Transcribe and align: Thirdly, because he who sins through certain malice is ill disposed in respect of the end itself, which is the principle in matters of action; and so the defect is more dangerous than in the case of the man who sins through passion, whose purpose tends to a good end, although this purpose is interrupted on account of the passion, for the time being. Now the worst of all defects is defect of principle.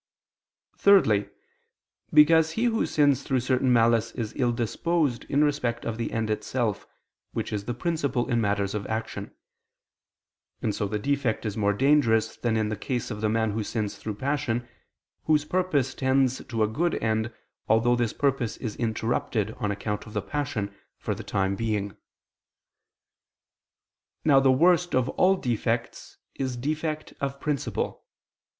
Thirdly, 0.77 1.29
because 2.11 2.53
he 2.53 2.63
who 2.63 2.87
sins 2.87 3.21
through 3.21 3.41
certain 3.41 3.71
malice 3.71 4.09
is 4.13 4.33
ill 4.35 4.51
disposed 4.51 5.25
in 5.25 5.43
respect 5.43 5.85
of 5.85 5.99
the 5.99 6.11
end 6.11 6.31
itself, 6.31 6.87
which 7.33 7.53
is 7.53 7.65
the 7.65 7.75
principle 7.75 8.27
in 8.27 8.41
matters 8.41 8.73
of 8.73 8.87
action; 8.87 9.31
and 10.59 10.73
so 10.73 10.87
the 10.87 10.97
defect 10.97 11.45
is 11.45 11.55
more 11.55 11.71
dangerous 11.71 12.35
than 12.35 12.57
in 12.57 12.69
the 12.69 12.75
case 12.75 13.11
of 13.11 13.21
the 13.21 13.29
man 13.29 13.51
who 13.51 13.63
sins 13.63 13.95
through 13.97 14.15
passion, 14.15 14.67
whose 15.25 15.45
purpose 15.45 15.93
tends 15.93 16.43
to 16.45 16.63
a 16.63 16.67
good 16.67 16.95
end, 16.95 17.31
although 17.69 17.95
this 17.95 18.11
purpose 18.13 18.57
is 18.57 18.75
interrupted 18.77 19.51
on 19.59 19.69
account 19.69 20.07
of 20.07 20.13
the 20.13 20.21
passion, 20.23 20.73
for 20.97 21.13
the 21.13 21.23
time 21.23 21.55
being. 21.55 21.95
Now 24.25 24.39
the 24.39 24.51
worst 24.51 24.95
of 24.95 25.09
all 25.09 25.35
defects 25.35 26.17
is 26.33 26.57
defect 26.57 27.13
of 27.21 27.39
principle. 27.39 28.03